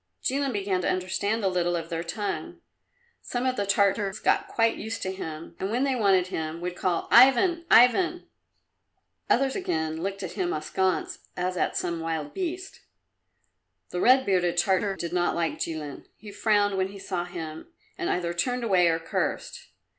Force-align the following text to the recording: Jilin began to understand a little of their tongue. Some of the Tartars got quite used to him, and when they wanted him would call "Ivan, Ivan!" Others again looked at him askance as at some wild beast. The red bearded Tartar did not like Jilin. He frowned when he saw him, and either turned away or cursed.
Jilin 0.23 0.51
began 0.51 0.81
to 0.81 0.89
understand 0.89 1.43
a 1.43 1.47
little 1.47 1.75
of 1.75 1.89
their 1.89 2.01
tongue. 2.03 2.59
Some 3.21 3.45
of 3.45 3.55
the 3.55 3.67
Tartars 3.67 4.17
got 4.17 4.47
quite 4.47 4.75
used 4.75 5.03
to 5.03 5.11
him, 5.11 5.55
and 5.59 5.69
when 5.69 5.83
they 5.83 5.95
wanted 5.95 6.25
him 6.29 6.59
would 6.59 6.75
call 6.75 7.07
"Ivan, 7.11 7.65
Ivan!" 7.69 8.25
Others 9.29 9.55
again 9.55 10.01
looked 10.01 10.23
at 10.23 10.31
him 10.31 10.53
askance 10.53 11.19
as 11.37 11.55
at 11.55 11.77
some 11.77 11.99
wild 11.99 12.33
beast. 12.33 12.79
The 13.91 14.01
red 14.01 14.25
bearded 14.25 14.57
Tartar 14.57 14.95
did 14.95 15.13
not 15.13 15.35
like 15.35 15.59
Jilin. 15.59 16.07
He 16.17 16.31
frowned 16.31 16.77
when 16.77 16.87
he 16.87 16.97
saw 16.97 17.25
him, 17.25 17.67
and 17.95 18.09
either 18.09 18.33
turned 18.33 18.63
away 18.63 18.87
or 18.87 18.97
cursed. 18.97 19.67